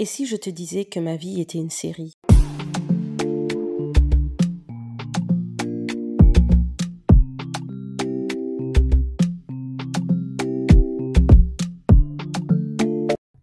[0.00, 2.14] Et si je te disais que ma vie était une série?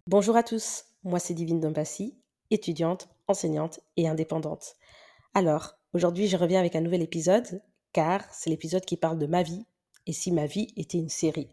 [0.07, 2.15] Bonjour à tous, moi c'est Divine Dombassi,
[2.51, 4.75] étudiante, enseignante et indépendante.
[5.33, 7.61] Alors, aujourd'hui je reviens avec un nouvel épisode,
[7.91, 9.65] car c'est l'épisode qui parle de ma vie,
[10.07, 11.49] et si ma vie était une série.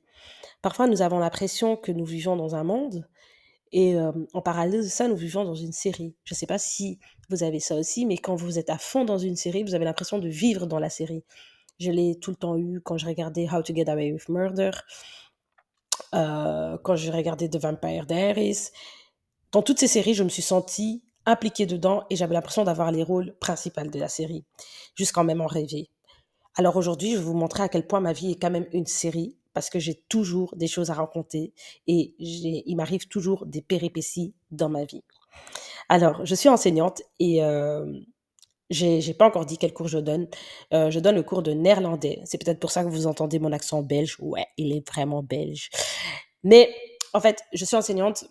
[0.61, 3.05] Parfois nous avons l'impression que nous vivons dans un monde,
[3.73, 6.15] et en parallèle de ça, nous vivons dans une série.
[6.25, 6.99] Je ne sais pas si
[7.31, 9.85] vous avez ça aussi, mais quand vous êtes à fond dans une série, vous avez
[9.85, 11.25] l'impression de vivre dans la série.
[11.81, 14.71] Je l'ai tout le temps eu quand je regardais How to Get Away with Murder,
[16.13, 18.71] quand je regardais The Vampire Diaries.
[19.53, 23.03] Dans toutes ces séries, je me suis sentie impliquée dedans et j'avais l'impression d'avoir les
[23.03, 24.45] rôles principaux de la série,
[24.95, 25.89] jusqu'en même en rêver.
[26.57, 28.87] Alors aujourd'hui, je vais vous montrer à quel point ma vie est quand même une
[28.87, 31.53] série parce que j'ai toujours des choses à raconter
[31.87, 35.05] et il m'arrive toujours des péripéties dans ma vie.
[35.89, 38.01] Alors, je suis enseignante et euh,
[38.71, 40.29] j'ai pas encore dit quel cours je donne.
[40.73, 42.21] Euh, je donne le cours de néerlandais.
[42.25, 44.17] C'est peut-être pour ça que vous entendez mon accent belge.
[44.21, 45.71] Ouais, il est vraiment belge.
[46.43, 46.75] Mais
[47.13, 48.25] en fait, je suis enseignante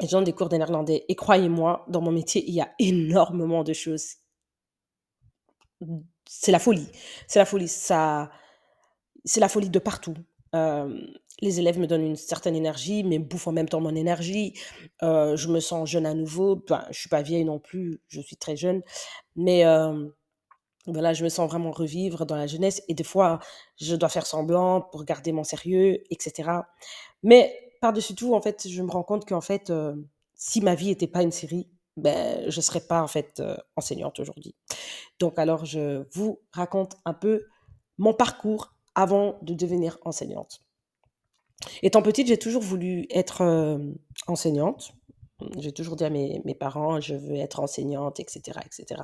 [0.00, 1.04] et je donne des cours de néerlandais.
[1.08, 4.14] Et croyez-moi, dans mon métier, il y a énormément de choses.
[6.26, 6.88] C'est la folie.
[7.28, 7.68] C'est la folie.
[7.68, 8.30] Ça,
[9.24, 10.14] c'est la folie de partout
[11.40, 14.54] les élèves me donnent une certaine énergie, mais bouffent en même temps mon énergie.
[15.02, 16.62] je me sens jeune à nouveau.
[16.64, 18.82] Enfin, je suis pas vieille non plus, je suis très jeune.
[19.36, 19.64] Mais
[20.86, 22.82] voilà, je me sens vraiment revivre dans la jeunesse.
[22.88, 23.40] Et des fois,
[23.80, 26.50] je dois faire semblant pour garder mon sérieux, etc.
[27.22, 29.72] Mais par-dessus tout, en fait, je me rends compte qu'en fait,
[30.34, 33.42] si ma vie n'était pas une série, ben, je ne serais pas en fait
[33.76, 34.54] enseignante aujourd'hui.
[35.18, 37.46] Donc alors, je vous raconte un peu
[37.98, 40.60] mon parcours avant de devenir enseignante.
[41.82, 43.78] Étant petite, j'ai toujours voulu être euh,
[44.26, 44.94] enseignante.
[45.58, 49.02] J'ai toujours dit à mes, parents, je veux être enseignante, etc., etc.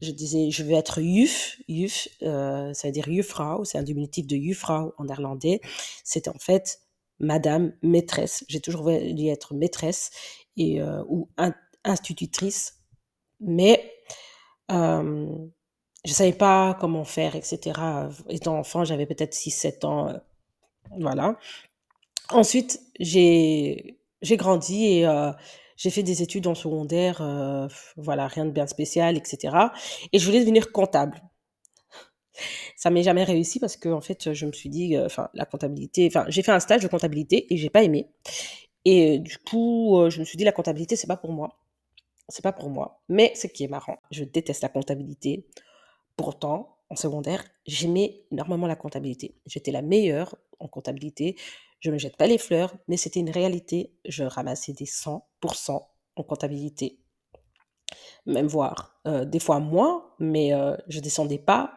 [0.00, 1.58] Je disais, je veux être juf.
[1.68, 3.64] Juf, euh, ça veut dire jufvrouw.
[3.64, 5.60] C'est un diminutif de jufvrouw en néerlandais.
[6.04, 6.80] C'est en fait
[7.18, 8.44] madame, maîtresse.
[8.48, 10.10] J'ai toujours voulu être maîtresse
[10.56, 11.28] et, euh, ou
[11.84, 12.78] institutrice.
[13.40, 13.92] Mais
[16.04, 17.78] je savais pas comment faire, etc.
[18.28, 20.08] Étant enfant, j'avais peut-être 6-7 ans.
[20.08, 20.18] Euh,
[20.98, 21.36] voilà.
[22.30, 25.32] Ensuite, j'ai j'ai grandi et euh,
[25.76, 27.20] j'ai fait des études en secondaire.
[27.22, 29.56] Euh, voilà, rien de bien spécial, etc.
[30.12, 31.22] Et je voulais devenir comptable.
[32.76, 36.06] Ça m'est jamais réussi parce que en fait, je me suis dit, enfin, la comptabilité.
[36.06, 38.08] Enfin, j'ai fait un stage de comptabilité et j'ai pas aimé.
[38.86, 41.58] Et du coup, je me suis dit, la comptabilité, c'est pas pour moi.
[42.28, 43.02] C'est pas pour moi.
[43.08, 45.46] Mais ce qui est marrant, je déteste la comptabilité.
[46.20, 49.40] Pourtant, en secondaire, j'aimais énormément la comptabilité.
[49.46, 51.34] J'étais la meilleure en comptabilité.
[51.78, 53.94] Je ne me jette pas les fleurs, mais c'était une réalité.
[54.04, 55.22] Je ramassais des 100%
[56.16, 57.00] en comptabilité.
[58.26, 61.72] Même voire euh, des fois moins, mais euh, je descendais pas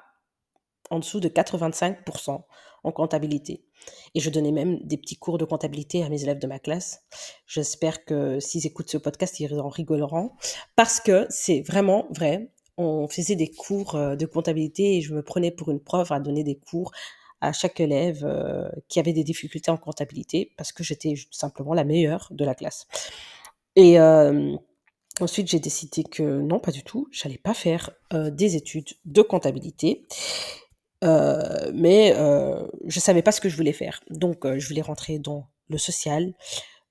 [0.89, 2.43] en dessous de 85%
[2.83, 3.65] en comptabilité.
[4.13, 7.05] Et je donnais même des petits cours de comptabilité à mes élèves de ma classe.
[7.47, 10.31] J'espère que s'ils écoutent ce podcast, ils en rigoleront.
[10.75, 15.22] Parce que c'est vraiment vrai on faisait des cours euh, de comptabilité et je me
[15.22, 16.91] prenais pour une prof à donner des cours
[17.41, 21.83] à chaque élève euh, qui avait des difficultés en comptabilité parce que j'étais simplement la
[21.83, 22.88] meilleure de la classe.
[23.75, 24.56] Et euh,
[25.19, 30.06] ensuite, j'ai décidé que non, pas du tout, j'allais pas faire des études de comptabilité.
[31.01, 32.13] mais
[32.85, 34.01] je savais pas ce que je voulais faire.
[34.12, 36.33] Donc, je voulais rentrer dans le social.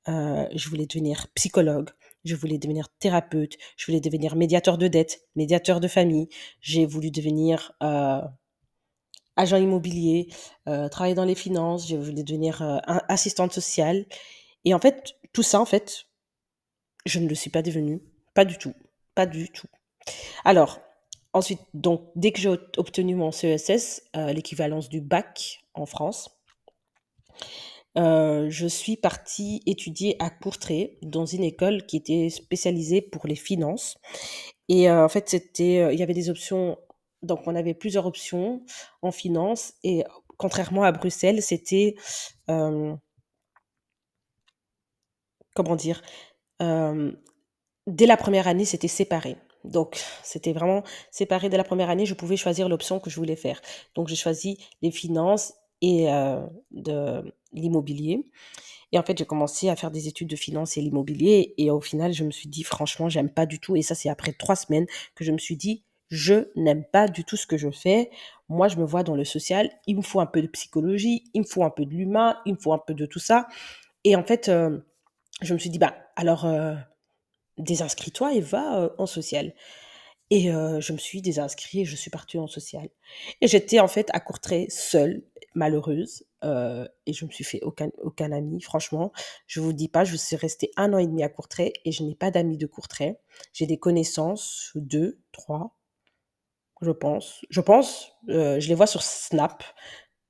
[0.08, 1.90] je voulais devenir psychologue
[2.24, 6.28] je voulais devenir thérapeute, je voulais devenir médiateur de dette, médiateur de famille,
[6.60, 8.20] j'ai voulu devenir euh,
[9.36, 10.28] agent immobilier,
[10.68, 12.78] euh, travailler dans les finances, je voulais devenir euh,
[13.08, 14.06] assistante sociale.
[14.64, 16.06] Et en fait, tout ça, en fait,
[17.06, 18.02] je ne le suis pas devenue.
[18.34, 18.74] Pas du tout.
[19.14, 19.66] Pas du tout.
[20.44, 20.80] Alors,
[21.32, 26.30] ensuite, donc, dès que j'ai obtenu mon CESS, l'équivalence du bac en France,
[27.98, 33.36] euh, je suis partie étudier à Courtrai dans une école qui était spécialisée pour les
[33.36, 33.98] finances.
[34.68, 36.78] Et euh, en fait, c'était, euh, il y avait des options.
[37.22, 38.62] Donc, on avait plusieurs options
[39.02, 39.74] en finance.
[39.84, 40.04] Et
[40.38, 41.96] contrairement à Bruxelles, c'était
[45.54, 46.02] comment dire
[47.88, 49.36] Dès la première année, c'était séparé.
[49.64, 52.06] Donc, c'était vraiment séparé dès la première année.
[52.06, 53.60] Je pouvais choisir l'option que je voulais faire.
[53.94, 56.06] Donc, j'ai choisi les finances et
[56.70, 58.24] de l'immobilier.
[58.92, 61.54] Et en fait, j'ai commencé à faire des études de finance et l'immobilier.
[61.58, 63.76] Et au final, je me suis dit, franchement, j'aime pas du tout.
[63.76, 67.24] Et ça, c'est après trois semaines que je me suis dit, je n'aime pas du
[67.24, 68.10] tout ce que je fais.
[68.48, 69.70] Moi, je me vois dans le social.
[69.86, 72.54] Il me faut un peu de psychologie, il me faut un peu de l'humain, il
[72.54, 73.48] me faut un peu de tout ça.
[74.04, 74.50] Et en fait,
[75.42, 76.46] je me suis dit, bah, alors,
[77.58, 79.54] désinscris-toi et va, heu, en social»
[80.30, 82.88] et heu, je me suis désinscrit et je suis partie en social
[83.42, 85.22] et j'étais en fait à Courtrai seule,
[85.54, 89.12] malheureuse, heu et je me suis fait aucun aucun ami franchement.
[89.46, 92.02] Je vous dis pas, je suis restée un an et demi à Courtrai et je
[92.04, 93.18] n'ai pas d'amis de Courtrai.
[93.52, 95.76] J'ai des connaissances, deux, trois,
[96.80, 97.44] je pense.
[97.50, 99.62] Je pense, heu, je les vois sur Snap.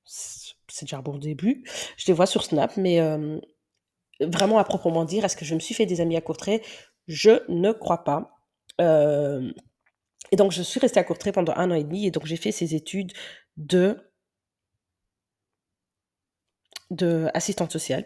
[0.05, 1.63] C'est déjà un bon début.
[1.97, 3.41] Je les vois sur Snap mais hem,
[4.21, 6.63] vraiment à proprement dire, est-ce que je me suis fait des amis à Courtrai?
[7.07, 8.31] Je ne crois pas.
[10.31, 12.37] Et donc je suis restée à Courtrai pendant un an et demi et donc j'ai
[12.37, 13.13] fait ces études
[13.57, 13.97] de
[16.91, 18.05] de assistante sociale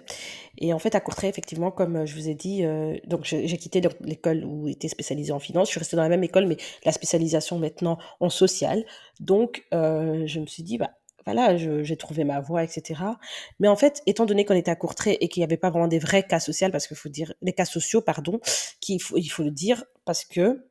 [0.60, 3.58] et en fait à Courtrai effectivement comme, heu, je vous ai dit, heu, donc j'ai
[3.58, 5.68] quitté l'école où j'étais spécialisée en finance.
[5.70, 8.86] Je suis restée dans la même école mais la spécialisation maintenant en social
[9.20, 10.92] donc heu, je me suis dit: «Bah,
[11.26, 13.20] voilà, j'ai trouvé ma voie et cetera».
[13.60, 15.88] Mais en fait, étant donné qu'on était à Courtrai et qu'il y avait pas vraiment
[15.90, 18.40] des vrais cas social parce qu'il faut dire des cas sociaux pardon,
[18.82, 20.68] qu'il faut il faut le dire parce que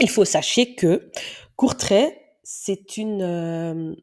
[0.00, 1.10] il faut sachez que
[1.56, 3.96] Courtrai, c'est une,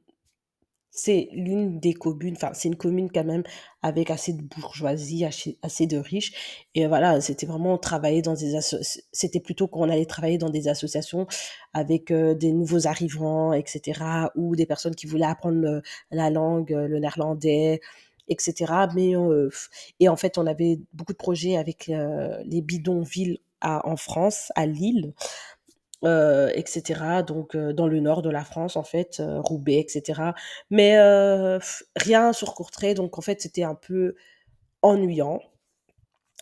[1.04, 3.44] c'est l'une des communes enfin, c'est une commune quand même
[3.82, 6.34] avec assez de bourgeoisie, assez de riches
[6.76, 8.54] et voilà, c'était vraiment travailler dans des
[9.12, 11.28] c'était plutôt qu'on allait travailler dans des associations
[11.74, 15.82] avec, heu, des nouveaux arrivants et cetera ou des personnes qui voulaient apprendre,
[16.12, 17.80] la langue, le néerlandais
[18.28, 18.88] et cetera.
[18.96, 19.50] Mais heu
[20.00, 24.66] et en fait, on avait beaucoup de projets avec, heu, les bidonvilles en France, à
[24.66, 25.14] Lille
[26.06, 29.80] heu et cetera donc heu, dans le nord de la France en fait, heu, Roubaix
[29.82, 30.36] et cetera.
[30.72, 30.98] Mais
[31.98, 34.16] rien sur Courtrai donc en fait, c'était un peu
[34.84, 35.42] ennuyant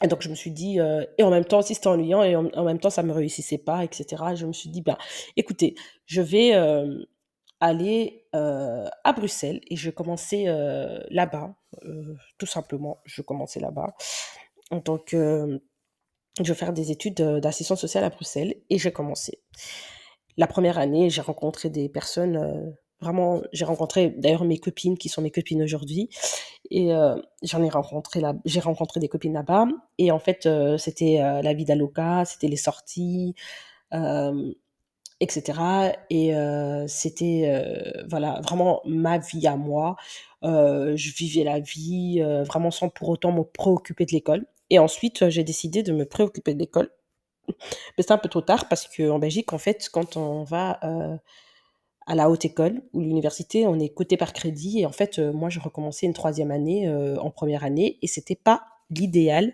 [0.04, 0.80] et donc je me suis dit,
[1.18, 3.84] et en même temps aussi c'était ennuyant et en même temps ça me réussissait pas
[3.86, 4.98] et cetera et je me suis dit: «Ben,
[5.38, 5.76] écoutez,
[6.06, 6.54] je vais,
[7.62, 9.90] aller, à Bruxelles et je
[10.50, 11.56] heu, là-bas»,
[12.40, 13.00] tout simplement.
[13.06, 13.96] Je commençais là-bas
[14.72, 15.62] en tant que
[16.46, 19.40] je vais faire des études, heu, d'assistante sociale à Bruxelles et j'ai commencé.
[20.38, 25.10] La 1re année, j'ai rencontré des personnes, heu, vraiment j'ai rencontré d'ailleurs mes copines qui
[25.10, 26.10] sont mes copines aujourd'hui
[26.72, 29.68] et heu, j'en ai rencontré là j'ai rencontré des copines là-bas
[30.00, 33.36] et en fait, heu, c'était, heu, la vie d'Aloca, c'était les sorties,
[33.94, 34.54] hem
[35.22, 36.34] et cetera et
[36.88, 37.64] c'était,
[38.10, 39.96] voilà, vraiment ma vie à moi.
[40.44, 45.30] Je vivais la vie, vraiment sans pour autant me préoccuper de l'école et ensuite, heu,
[45.30, 46.92] j'ai décidé de me préoccuper de l'école.
[47.98, 51.18] Mais c'était un peu trop tard parce qu'en Belgique, en fait, quand on va, heu,
[52.08, 55.32] à la haute école ou l'université, on est coté par crédit et en fait, heu,
[55.34, 59.54] moi, je recommençais une 3e année, en 1re année et c'était pas l'idéal.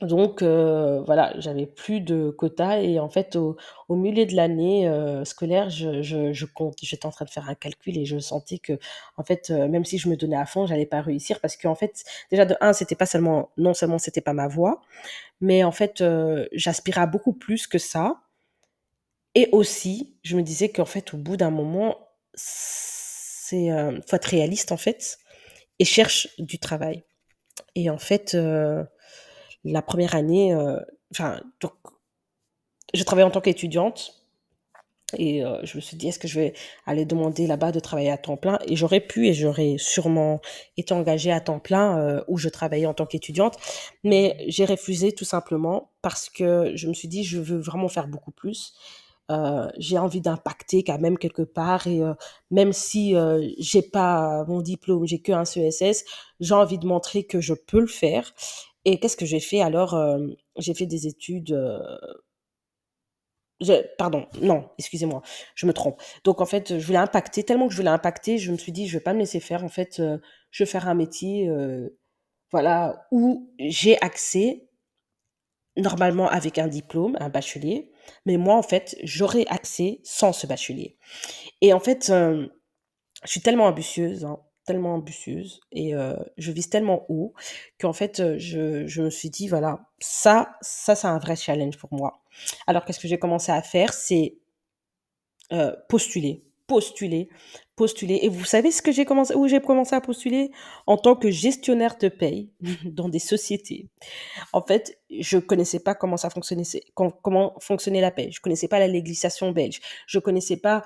[0.00, 3.56] Donc heu, voilà, j'avais plus de quota et en fait, au
[3.88, 7.50] au milieu de l'année, heu, scolaire, je je je compte j'étais en train de faire
[7.50, 10.64] un calcul et je sentais qu'en fait, heu, même si je me donnais à fond,
[10.66, 14.22] j'allais pas réussir parce qu'en fait, déjà de 1, c'était pas seulement non seulement c'était
[14.22, 14.80] pas ma voie,
[15.40, 18.16] mais en fait, heu, j'aspirais beaucoup plus que ça.
[19.34, 21.96] Et aussi, je me disais qu'en fait, au bout d'un moment,
[22.34, 25.18] c'est, heu, faut être réaliste, en fait
[25.80, 27.04] et cherche du travail.
[27.76, 28.86] Et en fait, heu,
[29.64, 30.80] la 1re année, heu,
[31.12, 31.72] enfin donc
[32.94, 34.14] je travaillais en tant qu'étudiante
[35.18, 36.54] et heu, je me suis dit: «Est-ce que je vais
[36.86, 40.40] aller demander là-bas de travailler à temps plein?» et j'aurais pu et j'aurais sûrement
[40.78, 43.56] été engagée à temps plein, heu, où je travaillais en tant qu'étudiante.
[44.04, 48.08] Mais j'ai refusé tout simplement parce que je me suis dit: «Je veux vraiment faire
[48.08, 48.74] beaucoup plus».
[49.78, 52.00] J'ai envie d'impacter quand même quelque part et
[52.52, 53.14] même si,
[53.58, 56.04] j'ai pas mon diplôme, j'ai qu'un CESS,
[56.40, 58.34] j'ai envie de montrer que je peux le faire
[58.84, 59.94] et qu'est-ce que j'ai fait alors?
[59.98, 61.54] Hem, j'ai fait des études,
[63.60, 65.22] je pardon, non, excusez-moi,
[65.54, 66.00] je me trompe.
[66.24, 68.86] Donc en fait, je voulais impacter, tellement que je voulais impacter, je me suis dit:
[68.88, 70.20] «Je vais pas me laisser faire, en fait, heu,
[70.50, 71.50] je vais faire un métier,
[72.52, 74.68] voilà, où j'ai accès
[75.76, 77.90] normalement avec un diplôme, un bachelier,
[78.26, 80.96] mais moi, en fait, j'aurais accès sans ce bachelier»
[81.62, 82.48] et en fait, je
[83.30, 85.92] suis tellement ambitieuse, hein, tellement ambitieuse et
[86.36, 87.34] je vise tellement haut
[87.80, 91.92] qu'en fait, je je me suis dit: «Voilà, ça ça, c'est un vrai challenge pour
[91.92, 92.22] moi».
[92.66, 93.92] Alors qu'est-ce que j'ai commencé à faire?
[93.92, 94.36] C'est
[95.88, 97.28] postuler, postuler,
[97.74, 100.50] postuler et vous savez ce que j'ai commencé où j'ai commencé à postuler?
[100.86, 102.50] En tant que gestionnaire de paye
[102.84, 103.88] dans des sociétés.
[104.52, 106.62] En fait, je connaissais pas comment ça fonctionnait
[106.94, 108.30] comment fonctionnait la paye.
[108.32, 109.80] Je connaissais pas la législation belge.
[110.06, 110.84] Je connaissais pas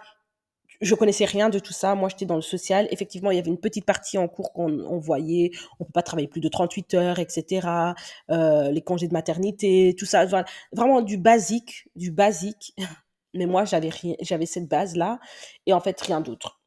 [0.85, 1.95] je connaissais rien de tout ça.
[1.95, 2.89] Moi, j'étais dans le social.
[2.91, 5.51] Effectivement, il y avait une petite partie en cours qu'on on voyait,
[5.81, 7.95] on peut pas travailler plus de 38 heures et cetera,
[8.31, 10.27] heu, les congés de maternité, tout ça.
[10.73, 12.75] Vraiment du basique, du basique.
[13.35, 15.19] Mais moi, j'avais ri j'avais cette base-là
[15.67, 16.61] et en fait, rien d'autre.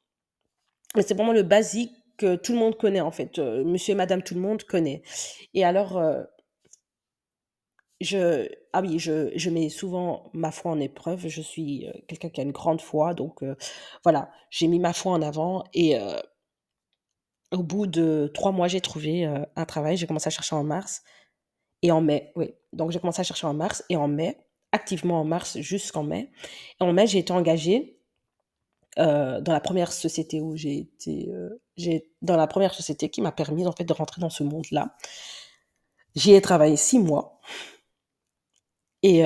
[0.96, 3.96] Mais c'est vraiment le basique que tout le monde connaît, en fait, heu, monsieur et
[3.96, 5.02] madame tout le monde connaît
[5.54, 6.26] et alors, heu
[8.02, 11.28] je ah oui, je je mets souvent ma foi en épreuve.
[11.28, 13.56] Je suis, heu, quelqu'un qui a une grande foi donc heu,
[14.04, 16.18] voilà, j'ai mis ma foi en avant et heu
[17.52, 19.96] au bout de 3 mois, j'ai trouvé, un travail.
[19.98, 21.04] J'ai commencé à chercher en mars
[21.82, 22.54] et en mai, oui.
[22.74, 24.38] Donc j'ai commencé à chercher en mars et en mai,
[24.74, 26.32] activement en mars jusqu'en mai.
[26.80, 28.00] En mai, j'ai été engagée,
[28.98, 31.30] dans la première société où j'ai été,
[31.78, 34.96] j'ai dans la première société qui m'a permis, en fait, de rentrer dans ce monde-là.
[36.16, 37.40] J'y ai travaillé 6 mois
[39.04, 39.24] et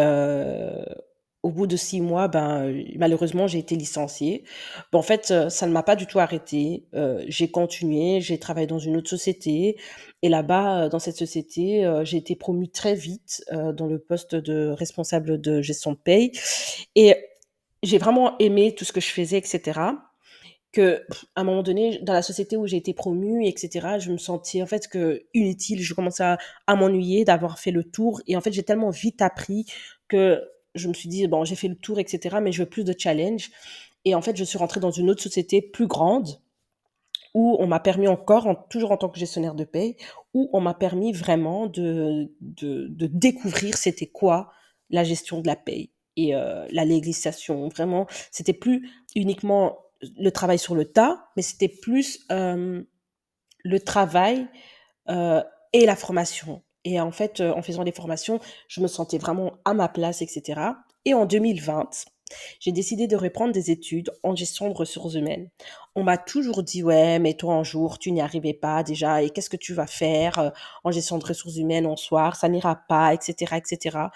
[1.44, 4.44] au bout de 6 mois, ben, heu, malheureusement, j'ai été licenciée.
[4.92, 6.86] Bon, en fait, ça ne m'a pas du tout arrêtée,
[7.28, 9.78] j'ai continué, j'ai travaillé dans une autre société.
[10.22, 15.42] Et là-bas, dans cette société, j'ai été promue très vite, dans le poste de responsable
[15.42, 16.32] de gestion de paye.
[16.96, 17.16] Et
[17.82, 20.11] j'ai vraiment aimé tout ce que je faisais et cetera,
[20.72, 21.04] que,
[21.36, 24.18] à un moment donné, dans la société où j'ai été promue et cetera, je me
[24.18, 25.82] sentais en fait que inutile.
[25.82, 29.66] Je commençais à m'ennuyer d'avoir fait le tour et en fait, j'ai tellement vite appris
[30.08, 30.42] que
[30.76, 32.84] je me suis dit: «Bon, j'ai fait le tour et cetera, mais je veux plus
[32.86, 33.52] de challenge»
[34.06, 36.40] et en fait, je suis rentrée dans une autre société plus grande
[37.34, 39.96] où on m'a permis encore, en toujours en tant que gestionnaire de paye,
[40.34, 44.52] où on m'a permis vraiment de de de découvrir c'était quoi
[44.90, 47.68] la gestion de la paye et heu, la législation.
[47.70, 49.78] Vraiment, c'était plus uniquement
[50.20, 52.86] le travail sur le tas, mais c'était plus, hem,
[53.64, 54.48] le travail,
[55.10, 55.44] heu
[55.74, 58.40] et la formation et en fait, heu, en faisant des formations,
[58.70, 61.90] je me sentais vraiment à ma place et cetera et en 2020,
[62.62, 65.50] j'ai décidé de reprendre des études en gestion de ressources humaines.
[65.96, 69.30] On m'a toujours dit: «Ouais, mais toi, un jour, tu n'y arrivais pas déjà et
[69.32, 70.52] qu'est-ce que tu vas faire, heu,
[70.86, 72.36] en gestion de ressources humaines en soir?
[72.38, 74.12] Ça n'ira pas» et cetera et cetera.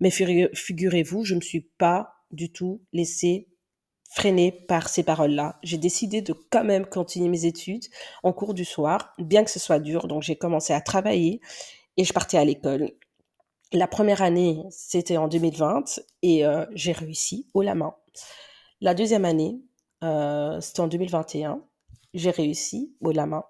[0.00, 3.48] Mais figurez-vous, je me suis pas du tout laissée
[4.14, 5.58] freiner par ces paroles-là.
[5.64, 7.86] J'ai décidé de quand même continuer mes études
[8.22, 10.06] en cours du soir, bien que ce soit dur.
[10.06, 11.40] Donc j'ai commencé à travailler
[11.96, 12.92] et je partais à l'école.
[13.72, 17.96] La première année, c'était en 2020 et heu, j'ai réussi haut la main.
[18.80, 19.60] La deuxième année,
[20.04, 21.60] heu, c'était en 2021,
[22.14, 23.42] j'ai réussi haut la main.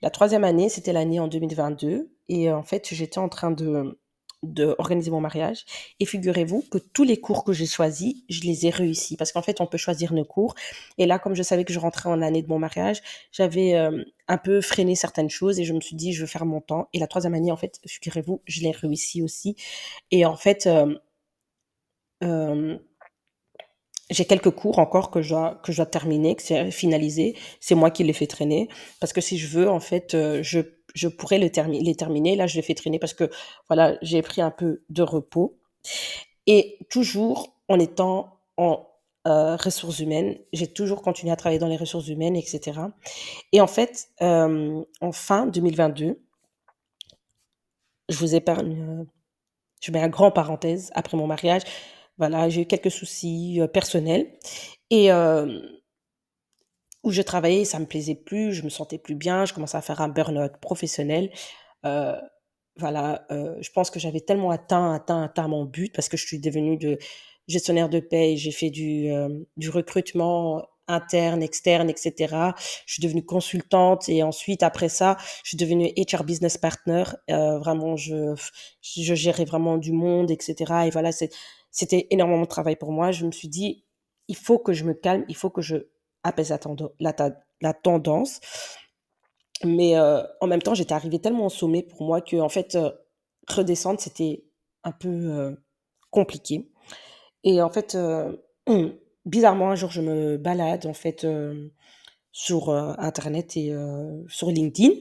[0.00, 4.00] La troisième année, c'était l'année en 2022 et en fait, j'étais en train de
[4.42, 5.64] d'organiser mon mariage.
[6.00, 9.16] Et figurez-vous que tous les cours que j'ai choisis, je les ai réussis.
[9.16, 10.54] Parce qu'en fait, on peut choisir nos cours.
[10.98, 14.04] Et là, comme je savais que je rentrais en année de mon mariage, j'avais, hem,
[14.28, 16.88] un peu freiné certaines choses et je me suis dit: «Je veux faire mon temps»
[16.92, 19.56] et la troisième année, en fait, figurez-vous, je l'ai réussi aussi.
[20.10, 20.98] Et en fait, hem
[22.20, 22.80] hem,
[24.10, 27.36] j'ai quelques cours encore que je dois que je dois terminer, que c'est finaliser.
[27.60, 28.68] C'est moi qui les fais traîner.
[29.00, 30.60] Parce que si je veux, en fait, je
[30.94, 32.36] je pourrais le termi les terminer.
[32.36, 33.30] Là, je les fais traîner parce que,
[33.68, 35.58] voilà, j'ai pris un peu de repos
[36.46, 38.86] et toujours en étant en,
[39.28, 40.38] heu, ressources humaines.
[40.52, 42.90] J'ai toujours continué à travailler dans les ressources humaines et cetera
[43.52, 46.20] et en fait, hem, en fin 2022
[48.08, 49.06] je vous épargne, heu,
[49.82, 51.62] je mets un grand parenthèse après mon mariage.
[52.18, 54.32] Voilà, j'ai eu quelques soucis, personnels
[54.90, 55.10] et
[57.02, 59.82] où je travaillais, ça me plaisait plus, je me sentais plus bien, je commençais à
[59.82, 61.30] faire un burn-out professionnel.
[61.86, 62.14] Heu,
[62.78, 66.26] voilà, heu, je pense que j'avais tellement atteint, atteint, atteint mon but parce que je
[66.26, 66.98] suis devenue de
[67.48, 72.54] gestionnaire de paye, j'ai fait du, hem, du recrutement interne, externe et cetera.
[72.86, 77.04] Je suis devenue consultante et ensuite après ça, je suis devenue HR business partner.
[77.30, 78.34] Heu, vraiment je
[78.82, 81.10] je gérais vraiment du monde et cetera et voilà,
[81.70, 83.12] c'était énormément de travail pour moi.
[83.12, 83.84] Je me suis dit:
[84.28, 85.76] «Il faut que je me calme, il faut que je
[86.24, 86.50] apaise
[87.00, 87.14] la
[87.62, 88.40] la tendance».
[89.64, 92.92] Mais heu, en même temps, j'étais arrivée tellement au sommet pour moi qu'en fait, heu,
[93.48, 94.44] redescendre, c'était
[94.84, 95.62] un peu, heu,
[96.10, 96.70] compliqué.
[97.44, 97.96] Et en fait,
[99.26, 101.26] bizarrement, un jour, je me balade en fait,
[102.32, 103.74] sur, internet et
[104.28, 104.94] sur LinkedIn.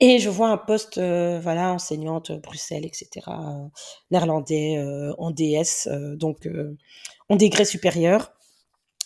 [0.00, 3.70] Et je vois un post, heu, voilà, enseignante, Bruxelles et cetera, heu,
[4.10, 4.82] néerlandais,
[5.18, 6.48] en DS, donc
[7.30, 8.32] en degré supérieur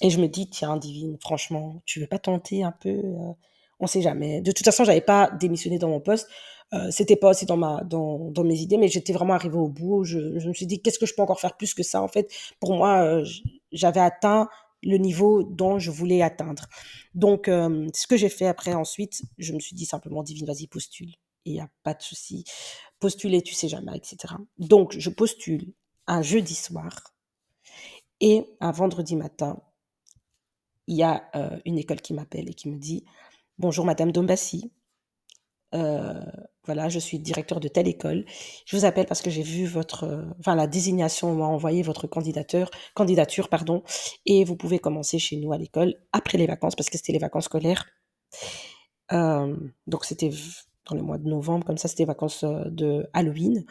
[0.05, 3.35] et je me dis: «Tiens, Divine, franchement, tu veux pas tenter un peu, heu?
[3.81, 4.43] On sait jamais».
[4.43, 6.29] De toute façon, j'avais pas démissionné dans mon poste,
[6.75, 9.69] heu, c'était pas aussi dans ma dans dans mes idées, mais j'étais vraiment arrivée au
[9.69, 10.05] bout.
[10.05, 10.19] Je
[10.49, 12.75] me suis dit: «Qu'est-ce que je peux encore faire plus que ça?» en fait, pour
[12.77, 13.43] moi, heu, j
[13.73, 14.49] j'avais atteint
[14.85, 16.67] le niveau dont je voulais atteindre.
[17.15, 20.67] Donc hem, ce que j'ai fait après ensuite, je me suis dit simplement: «Divine, vas-y,
[20.69, 21.15] postule,
[21.47, 22.45] il y a pas de souci.
[23.01, 24.39] Postule et tu sais jamais» et cetera.
[24.59, 25.73] Donc je postule
[26.09, 27.13] un jeudi soir
[28.21, 29.61] et un vendredi matin
[30.87, 33.05] il y a, heu, une école qui m'appelle et qui me dit:
[33.59, 34.73] «Bonjour madame Dombassi,
[35.75, 36.21] heu,
[36.67, 38.25] voilà, je suis directeur de telle école.
[38.67, 42.07] Je vous appelle parce que j'ai vu votre, heu, enfin la désignation m'a envoyé votre
[42.07, 43.83] candidateur candidature, pardon,
[44.27, 47.19] et vous pouvez commencer chez nous à l'école après les vacances», parce que c'était les
[47.19, 47.85] vacances scolaires.
[49.87, 50.31] Donc c'était
[50.89, 53.65] dans le mois de novembre, comme ça, c'était vacances, de Halloween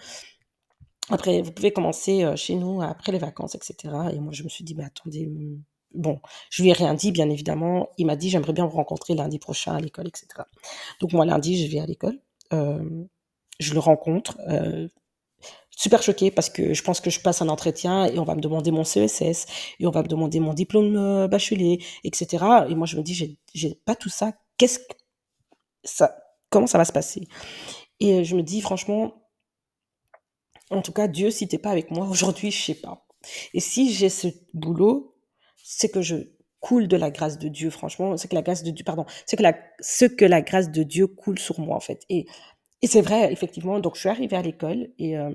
[1.10, 4.12] après, vous pouvez commencer chez nous après les vacances, etc.
[4.14, 5.62] Et moi, je me suis dit, mais attendez, hmm,
[5.94, 6.20] bon,
[6.50, 7.90] je lui ai rien dit, bien évidemment.
[7.98, 10.28] Il m'a dit, j'aimerais bien vous rencontrer lundi prochain à l'école, etc.
[11.00, 12.20] Donc moi, lundi, je vais à l'école.
[12.52, 14.38] je le rencontre.
[15.70, 18.42] super choquée parce que je pense que je passe un entretien et on va me
[18.42, 19.48] demander mon CESS
[19.80, 22.46] et on va me demander mon diplôme bachelier, etc.
[22.70, 24.34] Et moi, je me dis, j'ai pas tout ça.
[24.58, 24.94] Qu'est-ce que
[25.84, 26.16] ça,
[26.50, 27.28] comment ça va se passer?
[28.00, 29.14] Et je me dis, franchement,
[30.70, 33.06] en tout cas, Dieu, si t'es pas avec moi aujourd'hui, je sais pas.
[33.54, 35.13] Et si j'ai ce boulot,
[35.64, 36.18] c'est que je
[36.60, 38.16] coule de la grâce de Dieu, franchement.
[38.18, 40.84] C'est que la grâce de Dieu, pardon, c'est que la, ce que la grâce de
[40.84, 42.04] Dieu coule sur moi, en fait.
[42.10, 42.26] Et,
[42.82, 43.80] et c'est vrai, effectivement.
[43.80, 45.32] Donc, je suis arrivée à l'école et euh,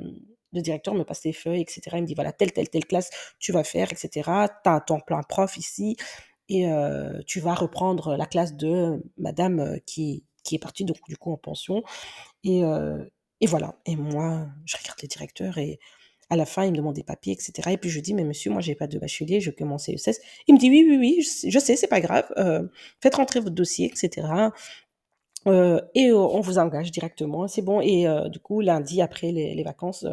[0.53, 1.83] le directeur me passe les feuilles, etc.
[1.95, 4.09] Il me dit, voilà, telle, telle, telle classe, tu vas faire, etc.
[4.65, 5.97] Tu as ton plan prof ici
[6.49, 10.97] et euh, tu vas reprendre la classe de madame euh, qui, qui est partie, donc,
[11.09, 11.83] du coup, en pension.
[12.45, 12.63] Et,
[13.41, 13.75] et voilà.
[13.85, 15.79] Et moi, je regarde le directeur et
[16.31, 17.71] à la fin, il me demande des papiers, etc.
[17.73, 20.21] Et puis je dis, mais monsieur, moi, j'ai pas de bachelier, je commence CESS.
[20.47, 22.27] Il me dit, oui, oui, oui, je sais, c'est pas grave.
[22.37, 22.67] Euh,
[23.01, 24.27] faites rentrer votre dossier, etc.
[25.47, 27.81] Euh, et on vous engage directement, c'est bon.
[27.81, 30.07] Et euh, du coup, lundi, après les, vacances,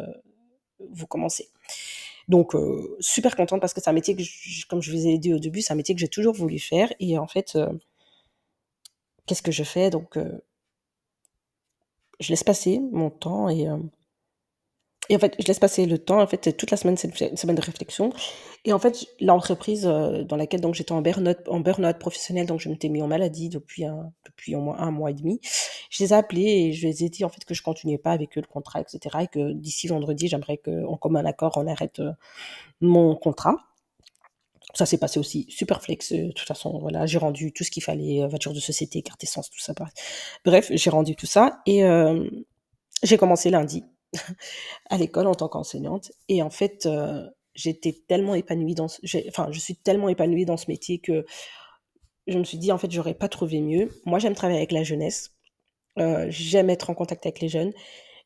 [0.90, 1.48] vous commencez.
[2.28, 2.54] Donc,
[3.00, 4.22] super contente parce que c'est un métier que,
[4.68, 6.92] comme je vous ai dit au début, c'est un métier que j'ai toujours voulu faire.
[6.98, 7.58] Et en fait,
[9.26, 9.90] qu'est-ce que je fais?
[9.90, 10.16] Donc,
[12.20, 13.76] je laisse passer mon temps et, euh,
[15.08, 16.20] et en fait, je laisse passer le temps.
[16.20, 18.12] En fait, toute la semaine, c'est une semaine de réflexion.
[18.64, 22.60] Et en fait, l'entreprise euh, dans laquelle donc j'étais en burn-out, en burn-out professionnel, donc
[22.60, 25.40] je m'étais mis en maladie depuis un, depuis au moins un mois et demi.
[25.90, 28.12] Je les ai appelés et je les ai dit en fait que je continuais pas
[28.12, 29.18] avec eux le contrat, etc.
[29.22, 32.12] Et que d'ici vendredi, j'aimerais qu'en commun accord, on arrête euh,
[32.80, 33.56] mon contrat
[34.76, 36.12] ça s'est passé aussi super flex.
[36.12, 39.22] De toute façon, voilà, j'ai rendu tout ce qu'il fallait, euh, voiture de société, carte
[39.24, 39.72] essence, tout ça.
[40.44, 42.28] Bref, j'ai rendu tout ça et euh,
[43.02, 43.84] j'ai commencé lundi
[44.90, 46.12] à l'école en tant qu'enseignante.
[46.28, 50.56] Et en fait, euh, j'étais tellement épanouie dans, ce, enfin, je suis tellement épanouie dans
[50.56, 51.24] ce métier que
[52.26, 53.90] je me suis dit en fait, j'aurais pas trouvé mieux.
[54.04, 55.32] Moi, j'aime travailler avec la jeunesse.
[56.28, 57.72] j'aime être en contact avec les jeunes.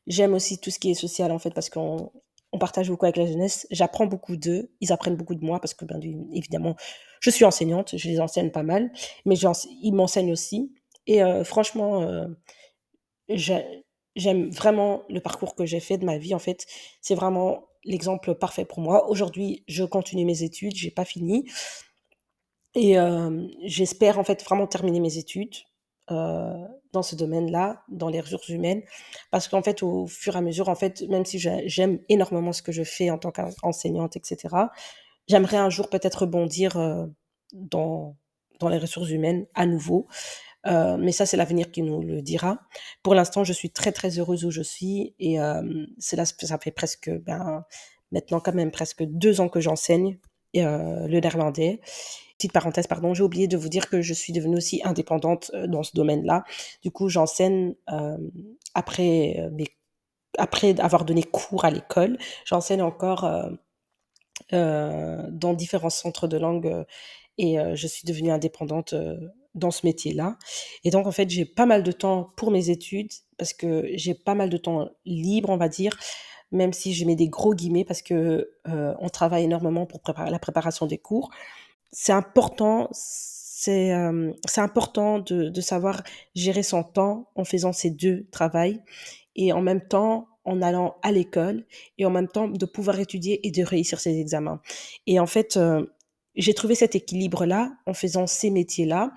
[0.07, 2.11] J'aime aussi tout ce qui est social en fait parce qu'on
[2.53, 3.67] on partage beaucoup avec la jeunesse.
[3.71, 4.71] J'apprends beaucoup d'eux.
[4.81, 5.99] Ils apprennent beaucoup de moi parce que, bien
[6.33, 6.75] évidemment,
[7.19, 7.97] je suis enseignante.
[7.97, 8.91] Je les enseigne pas mal.
[9.25, 10.73] Mais ils m'enseignent aussi.
[11.07, 12.27] Et euh, franchement, euh,
[14.15, 16.33] j'aime vraiment le parcours que j'ai fait de ma vie.
[16.35, 16.65] En fait,
[17.01, 19.09] c'est vraiment l'exemple parfait pour moi.
[19.09, 20.75] Aujourd'hui, je continue mes études.
[20.75, 21.49] J'ai pas fini.
[22.73, 22.95] Et
[23.65, 25.55] j'espère, en fait, vraiment terminer mes études.
[26.11, 28.81] Euh, dans ce domaine-là, dans les ressources humaines,
[29.29, 32.61] parce qu'en fait, au fur et à mesure, en fait, même si j'aime énormément ce
[32.61, 34.53] que je fais en tant qu'enseignante, etc.,
[35.29, 37.05] j'aimerais un jour peut-être bondir euh,
[37.53, 38.17] dans,
[38.59, 40.07] dans les ressources humaines à nouveau.
[40.67, 42.59] Euh, mais ça, c'est l'avenir qui nous le dira.
[43.03, 45.37] Pour l'instant, je suis très très heureuse où je suis et
[45.97, 47.65] c'est là, ça fait presque, ben,
[48.11, 50.17] maintenant quand même presque deux ans que j'enseigne
[50.53, 51.79] le néerlandais
[52.41, 55.67] petite parenthèse, pardon, j'ai oublié de vous dire que je suis devenue aussi indépendante euh,
[55.67, 56.43] dans ce domaine-là.
[56.81, 58.17] Du coup, j'enseigne euh,
[58.73, 59.63] après, euh,
[60.39, 63.29] après avoir donné cours à l'école, j'enseigne encore
[64.51, 66.85] dans différents centres de langue
[67.37, 68.95] et je suis devenue indépendante
[69.55, 70.37] dans ce métier-là.
[70.83, 74.13] Et donc, en fait, j'ai pas mal de temps pour mes études parce que j'ai
[74.13, 75.97] pas mal de temps libre, on va dire
[76.53, 80.37] même si je mets des gros guillemets parce que on travaille énormément pour préparer la
[80.37, 81.31] préparation des cours
[81.91, 86.03] c'est important, c'est euh, important de, de, savoir
[86.35, 88.81] gérer son temps en faisant ces deux travails
[89.35, 91.65] et en même temps en allant à l'école
[91.97, 94.61] et en même temps de pouvoir étudier et de réussir ses examens.
[95.05, 95.85] Et en fait, euh,
[96.35, 99.11] j'ai trouvé cet équilibre-là en faisant ces métiers-là.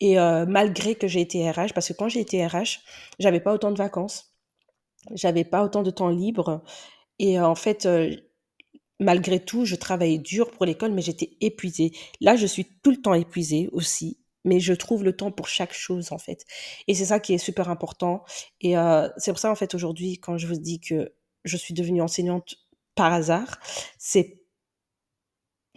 [0.00, 2.80] Et euh, malgré que j'ai été RH, parce que quand j'ai été RH,
[3.18, 4.34] j'avais pas autant de vacances,
[5.12, 6.62] j'avais pas autant de temps libre.
[7.18, 7.86] Et en fait,
[9.00, 11.92] malgré tout, je travaillais dur pour l'école, mais j'étais épuisée.
[12.20, 15.72] Là, je suis tout le temps épuisée aussi, mais je trouve le temps pour chaque
[15.72, 16.44] chose, en fait.
[16.86, 18.24] Et c'est ça qui est super important.
[18.60, 21.12] Et euh, c'est pour ça, en fait, aujourd'hui, quand je vous dis que
[21.44, 22.56] je suis devenue enseignante
[22.94, 23.58] par hasard,
[23.98, 24.40] c'est...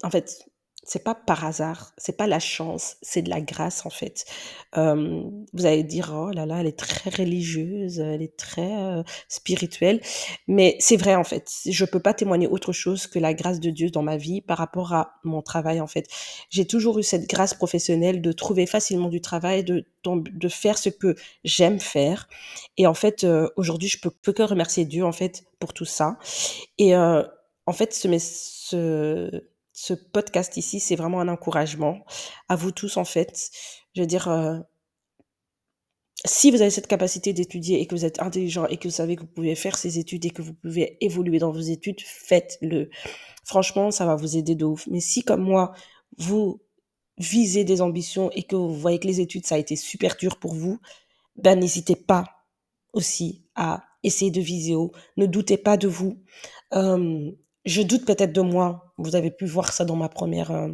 [0.03, 0.45] En fait,
[0.87, 4.25] c'est pas par hasard, c'est pas la chance, c'est de la grâce en fait.
[4.73, 10.01] vous allez dire oh là là, elle est très religieuse, elle est très spirituelle,
[10.47, 11.51] mais c'est vrai en fait.
[11.69, 14.57] Je peux pas témoigner autre chose que la grâce de Dieu dans ma vie par
[14.57, 16.07] rapport à mon travail en fait.
[16.49, 20.87] J'ai toujours eu cette grâce professionnelle de trouver facilement du travail, de de faire ce
[20.87, 22.29] que j'aime faire,
[22.77, 26.17] et en fait aujourd'hui je peux, peux que remercier Dieu en fait pour tout ça.
[26.77, 29.43] Et en fait ce, ce
[29.79, 32.03] ce podcast ici, c'est vraiment un encouragement
[32.49, 33.51] à vous tous en fait.
[33.93, 34.57] Je veux dire, euh,
[36.25, 39.15] si vous avez cette capacité d'étudier et que vous êtes intelligent et que vous savez
[39.15, 42.89] que vous pouvez faire ces études et que vous pouvez évoluer dans vos études, faites-le.
[43.43, 44.87] Franchement, ça va vous aider de ouf.
[44.87, 45.73] Mais si, comme moi,
[46.17, 46.59] vous
[47.19, 50.39] visez des ambitions et que vous voyez que les études, ça a été super dur
[50.39, 50.79] pour vous,
[51.35, 52.25] ben n'hésitez pas
[52.93, 54.91] aussi à essayer de viser haut.
[55.17, 56.17] Ne doutez pas de vous.
[57.67, 58.93] Je doute peut-être de moi.
[58.97, 60.69] Vous avez pu voir ça dans ma première, euh,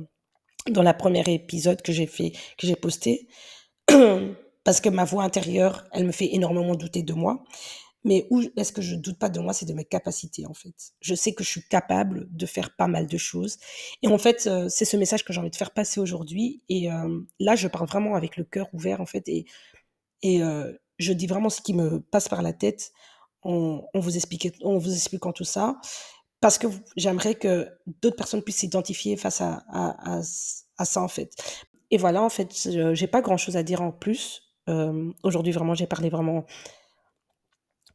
[0.69, 3.27] dans la première épisode que j'ai fait, que j'ai posté.
[4.63, 7.43] parce que ma voix intérieure, elle me fait énormément douter de moi.
[8.05, 10.75] Mais où est-ce que je doute pas de moi, c'est de mes capacités en fait.
[10.99, 13.57] Je sais que je suis capable de faire pas mal de choses.
[14.01, 16.61] Et en fait, euh, c'est ce message que j'ai envie de faire passer aujourd'hui.
[16.69, 19.45] Et euh, là, je parle vraiment avec le cœur ouvert en fait, et
[20.99, 22.91] je dis vraiment ce qui me passe par la tête
[23.41, 25.75] en vous expliquant, en vous expliquant tout ça,
[26.43, 27.69] parce que j'aimerais que
[28.01, 31.31] d'autres personnes puissent s'identifier face à, ça en fait.
[31.89, 32.51] Et voilà, en fait,
[32.91, 34.41] j'ai pas grand chose à dire en plus.
[34.67, 36.45] Euh, Aujourd'hui, vraiment, j'ai parlé vraiment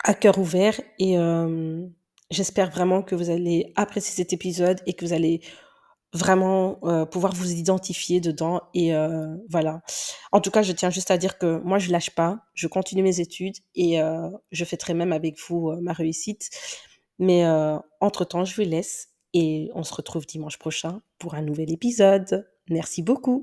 [0.03, 1.87] à cœur ouvert et euh,
[2.31, 5.43] j'espère vraiment que vous allez apprécier cet épisode et que vous allez
[6.15, 8.95] vraiment euh, pouvoir vous identifier dedans et
[9.51, 9.83] voilà.
[10.33, 13.03] En tout cas, je tiens juste à dire que moi, je lâche pas, je continue
[13.03, 13.99] mes études et
[14.51, 16.49] je fêterai même avec vous ma réussite.
[17.18, 21.72] Mais euh, entre-temps, je vous laisse et on se retrouve dimanche prochain pour un nouvel
[21.72, 22.48] épisode.
[22.70, 23.37] Merci beaucoup.